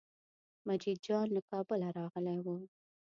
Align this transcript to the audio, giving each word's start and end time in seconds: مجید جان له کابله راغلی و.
مجید 0.67 0.97
جان 1.07 1.27
له 1.35 1.41
کابله 1.51 1.87
راغلی 1.99 2.37
و. 2.45 2.47